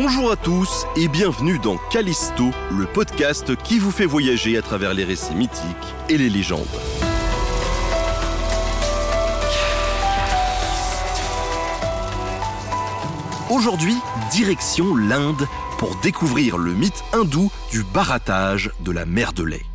Bonjour 0.00 0.30
à 0.30 0.36
tous 0.36 0.86
et 0.94 1.08
bienvenue 1.08 1.58
dans 1.58 1.76
Callisto, 1.90 2.52
le 2.70 2.86
podcast 2.86 3.56
qui 3.56 3.80
vous 3.80 3.90
fait 3.90 4.06
voyager 4.06 4.56
à 4.56 4.62
travers 4.62 4.94
les 4.94 5.02
récits 5.02 5.34
mythiques 5.34 5.58
et 6.08 6.16
les 6.16 6.30
légendes. 6.30 6.68
Aujourd'hui, 13.50 13.96
direction 14.30 14.94
l'Inde 14.94 15.48
pour 15.78 15.96
découvrir 15.96 16.58
le 16.58 16.74
mythe 16.74 17.02
hindou 17.12 17.50
du 17.72 17.82
barattage 17.82 18.70
de 18.84 18.92
la 18.92 19.04
mer 19.04 19.32
de 19.32 19.42
lait. 19.42 19.66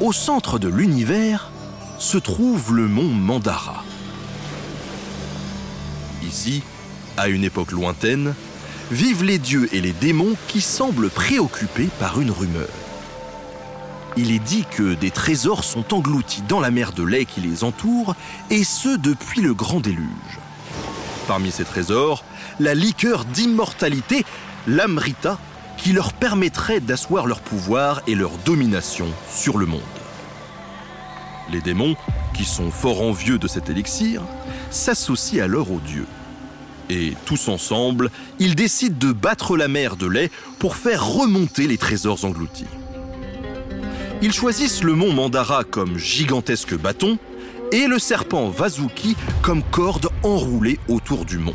Au 0.00 0.12
centre 0.12 0.60
de 0.60 0.68
l'univers 0.68 1.49
se 2.00 2.16
trouve 2.16 2.74
le 2.74 2.88
mont 2.88 3.04
Mandara. 3.08 3.84
Ici, 6.22 6.62
à 7.18 7.28
une 7.28 7.44
époque 7.44 7.72
lointaine, 7.72 8.34
vivent 8.90 9.22
les 9.22 9.38
dieux 9.38 9.68
et 9.74 9.82
les 9.82 9.92
démons 9.92 10.34
qui 10.48 10.62
semblent 10.62 11.10
préoccupés 11.10 11.90
par 12.00 12.18
une 12.18 12.30
rumeur. 12.30 12.70
Il 14.16 14.32
est 14.32 14.40
dit 14.40 14.64
que 14.70 14.94
des 14.94 15.10
trésors 15.10 15.62
sont 15.62 15.94
engloutis 15.94 16.42
dans 16.48 16.58
la 16.58 16.70
mer 16.70 16.92
de 16.92 17.02
lait 17.02 17.26
qui 17.26 17.42
les 17.42 17.64
entoure, 17.64 18.16
et 18.48 18.64
ce 18.64 18.96
depuis 18.96 19.42
le 19.42 19.52
grand 19.52 19.80
déluge. 19.80 20.40
Parmi 21.28 21.50
ces 21.50 21.64
trésors, 21.64 22.24
la 22.58 22.74
liqueur 22.74 23.26
d'immortalité, 23.26 24.24
l'amrita, 24.66 25.38
qui 25.76 25.92
leur 25.92 26.14
permettrait 26.14 26.80
d'asseoir 26.80 27.26
leur 27.26 27.40
pouvoir 27.40 28.00
et 28.06 28.14
leur 28.14 28.32
domination 28.38 29.06
sur 29.30 29.58
le 29.58 29.66
monde. 29.66 29.99
Les 31.52 31.60
démons, 31.60 31.96
qui 32.34 32.44
sont 32.44 32.70
fort 32.70 33.02
envieux 33.02 33.38
de 33.38 33.48
cet 33.48 33.70
élixir, 33.70 34.22
s'associent 34.70 35.42
alors 35.44 35.70
aux 35.72 35.80
dieux. 35.80 36.06
Et 36.88 37.14
tous 37.24 37.48
ensemble, 37.48 38.10
ils 38.38 38.54
décident 38.54 38.96
de 38.98 39.12
battre 39.12 39.56
la 39.56 39.68
mer 39.68 39.96
de 39.96 40.06
lait 40.06 40.30
pour 40.58 40.76
faire 40.76 41.06
remonter 41.06 41.66
les 41.66 41.78
trésors 41.78 42.24
engloutis. 42.24 42.66
Ils 44.22 44.32
choisissent 44.32 44.82
le 44.82 44.94
mont 44.94 45.12
Mandara 45.12 45.64
comme 45.64 45.96
gigantesque 45.96 46.76
bâton 46.76 47.18
et 47.72 47.86
le 47.86 47.98
serpent 47.98 48.48
Vasuki 48.48 49.16
comme 49.40 49.62
corde 49.62 50.08
enroulée 50.22 50.78
autour 50.88 51.24
du 51.24 51.38
mont. 51.38 51.54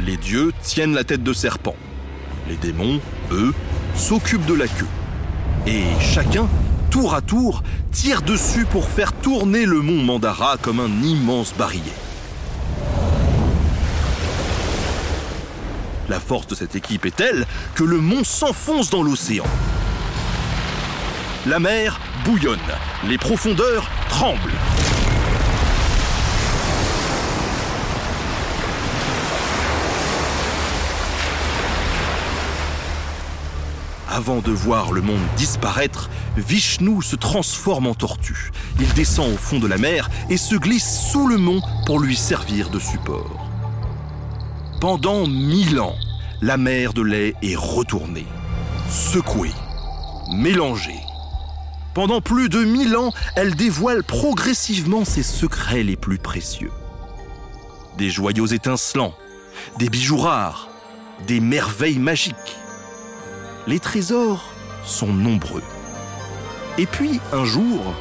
Les 0.00 0.16
dieux 0.16 0.52
tiennent 0.62 0.94
la 0.94 1.04
tête 1.04 1.22
de 1.22 1.32
serpent. 1.32 1.76
Les 2.48 2.56
démons, 2.56 3.00
eux, 3.32 3.52
s'occupent 3.94 4.46
de 4.46 4.54
la 4.54 4.66
queue. 4.66 4.86
Et 5.66 5.82
chacun, 6.00 6.48
tour 6.90 7.14
à 7.14 7.20
tour, 7.20 7.62
tire 7.92 8.20
dessus 8.20 8.66
pour 8.66 8.88
faire 8.88 9.12
tourner 9.12 9.64
le 9.64 9.80
mont 9.80 10.02
Mandara 10.02 10.56
comme 10.60 10.80
un 10.80 11.02
immense 11.02 11.54
barillet. 11.56 11.84
La 16.08 16.18
force 16.18 16.48
de 16.48 16.56
cette 16.56 16.74
équipe 16.74 17.06
est 17.06 17.14
telle 17.14 17.46
que 17.76 17.84
le 17.84 17.98
mont 17.98 18.24
s'enfonce 18.24 18.90
dans 18.90 19.04
l'océan. 19.04 19.44
La 21.46 21.60
mer 21.60 22.00
bouillonne, 22.24 22.58
les 23.06 23.16
profondeurs 23.16 23.88
tremblent. 24.08 24.50
Avant 34.12 34.40
de 34.40 34.50
voir 34.50 34.90
le 34.90 35.02
monde 35.02 35.20
disparaître, 35.36 36.10
Vishnu 36.36 37.00
se 37.00 37.14
transforme 37.14 37.86
en 37.86 37.94
tortue. 37.94 38.50
Il 38.80 38.92
descend 38.94 39.32
au 39.32 39.36
fond 39.36 39.60
de 39.60 39.68
la 39.68 39.78
mer 39.78 40.10
et 40.28 40.36
se 40.36 40.56
glisse 40.56 41.08
sous 41.12 41.28
le 41.28 41.38
mont 41.38 41.62
pour 41.86 42.00
lui 42.00 42.16
servir 42.16 42.70
de 42.70 42.80
support. 42.80 43.48
Pendant 44.80 45.28
mille 45.28 45.78
ans, 45.78 45.94
la 46.42 46.56
mer 46.56 46.92
de 46.92 47.02
lait 47.02 47.34
est 47.42 47.54
retournée, 47.54 48.26
secouée, 48.90 49.54
mélangée. 50.32 51.00
Pendant 51.94 52.20
plus 52.20 52.48
de 52.48 52.64
mille 52.64 52.96
ans, 52.96 53.12
elle 53.36 53.54
dévoile 53.54 54.02
progressivement 54.02 55.04
ses 55.04 55.22
secrets 55.22 55.84
les 55.84 55.96
plus 55.96 56.18
précieux. 56.18 56.72
Des 57.96 58.10
joyaux 58.10 58.46
étincelants, 58.46 59.14
des 59.78 59.88
bijoux 59.88 60.18
rares, 60.18 60.68
des 61.28 61.38
merveilles 61.38 61.98
magiques 61.98 62.56
les 63.66 63.78
trésors 63.78 64.52
sont 64.84 65.12
nombreux. 65.12 65.62
Et 66.78 66.86
puis, 66.86 67.20
un 67.32 67.44
jour, 67.44 67.94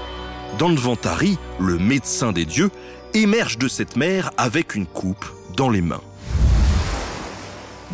Danvantari, 0.58 1.38
le 1.59 1.78
médecin 1.78 2.31
des 2.31 2.46
dieux, 2.46 2.72
émerge 3.14 3.58
de 3.58 3.68
cette 3.68 3.96
mer 3.96 4.31
avec 4.38 4.75
une 4.75 4.86
coupe 4.86 5.25
dans 5.56 5.70
les 5.70 5.81
mains. 5.81 6.02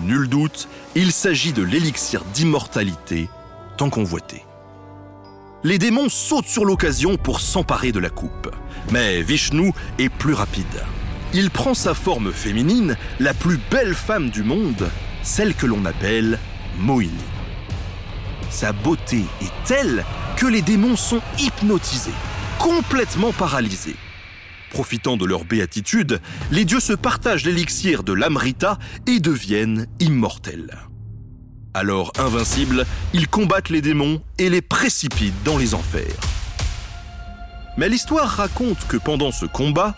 Nul 0.03 0.28
doute, 0.28 0.68
il 0.94 1.12
s'agit 1.12 1.53
de 1.53 1.64
l'élixir 1.64 2.24
d'immortalité 2.34 3.30
tant 3.78 3.90
convoité. 3.90 4.44
Les 5.64 5.80
démons 5.80 6.09
sautent 6.09 6.47
sur 6.47 6.66
l'occasion 6.66 7.18
pour 7.18 7.42
s'emparer 7.42 7.92
de 7.92 8.00
la 8.00 8.09
coupe. 8.09 8.52
Mais 8.92 9.22
Vishnu 9.22 9.72
est 9.97 10.09
plus 10.09 10.34
rapide. 10.34 10.66
Il 11.34 11.50
prend 11.50 11.74
sa 11.74 11.94
forme 11.94 12.32
féminine, 12.32 12.97
la 13.20 13.34
plus 13.34 13.59
belle 13.72 13.96
femme 13.96 14.30
du 14.30 14.44
monde, 14.44 14.90
celle 15.24 15.56
que 15.56 15.66
l'on 15.66 15.86
appelle 15.86 16.40
Mohini. 16.78 17.34
Sa 18.50 18.72
beauté 18.72 19.24
est 19.42 19.66
telle 19.66 20.06
que 20.38 20.46
les 20.46 20.62
démons 20.62 20.96
sont 20.96 21.22
hypnotisés, 21.40 22.12
complètement 22.60 23.32
paralysés. 23.32 23.96
Profitant 24.72 25.18
de 25.18 25.26
leur 25.26 25.46
béatitude, 25.46 26.22
les 26.52 26.66
dieux 26.66 26.80
se 26.80 26.94
partagent 26.94 27.46
l'élixir 27.46 28.04
de 28.04 28.14
l'Amrita 28.14 28.78
et 29.08 29.20
deviennent 29.20 29.88
immortels. 30.00 30.78
Alors 31.74 32.12
invincibles, 32.18 32.86
ils 33.14 33.28
combattent 33.28 33.70
les 33.70 33.82
démons 33.82 34.22
et 34.38 34.50
les 34.50 34.62
précipitent 34.62 35.44
dans 35.44 35.58
les 35.58 35.74
enfers. 35.74 36.20
Mais 37.78 37.90
l'histoire 37.90 38.30
raconte 38.30 38.88
que 38.88 38.98
pendant 38.98 39.32
ce 39.32 39.46
combat, 39.46 39.96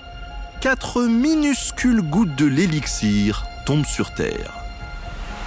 quatre 0.61 1.03
minuscules 1.03 2.01
gouttes 2.01 2.35
de 2.35 2.45
l'élixir 2.45 3.45
tombent 3.65 3.85
sur 3.85 4.13
Terre. 4.15 4.53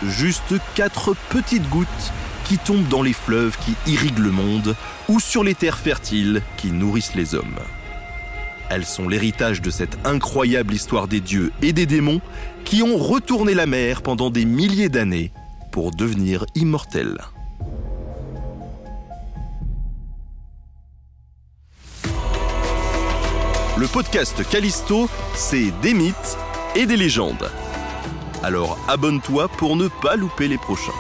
Juste 0.07 0.55
quatre 0.77 1.15
petites 1.31 1.69
gouttes 1.69 2.13
qui 2.51 2.59
tombent 2.59 2.89
dans 2.89 3.03
les 3.03 3.13
fleuves 3.13 3.57
qui 3.65 3.77
irriguent 3.89 4.19
le 4.19 4.33
monde 4.33 4.75
ou 5.09 5.21
sur 5.21 5.45
les 5.45 5.55
terres 5.55 5.79
fertiles 5.79 6.43
qui 6.57 6.73
nourrissent 6.73 7.15
les 7.15 7.37
hommes. 7.37 7.61
Elles 8.69 8.85
sont 8.85 9.09
l'héritage 9.09 9.63
de 9.63 9.71
cette 9.71 9.97
incroyable 10.05 10.75
histoire 10.75 11.07
des 11.07 11.21
dieux 11.21 11.53
et 11.63 11.73
des 11.73 11.87
démons 11.87 12.21
qui 12.65 12.83
ont 12.83 12.97
retourné 12.97 13.55
la 13.55 13.67
mer 13.67 14.03
pendant 14.03 14.31
des 14.31 14.45
milliers 14.45 14.89
d'années 14.89 15.31
pour 15.71 15.93
devenir 15.93 16.45
immortels. 16.57 17.19
Le 23.77 23.87
podcast 23.87 24.43
Callisto, 24.51 25.09
c'est 25.37 25.71
des 25.83 25.95
mythes 25.95 26.37
et 26.75 26.87
des 26.87 26.97
légendes. 26.97 27.49
Alors 28.43 28.77
abonne-toi 28.89 29.47
pour 29.47 29.77
ne 29.77 29.87
pas 29.87 30.17
louper 30.17 30.49
les 30.49 30.59
prochains. 30.59 30.91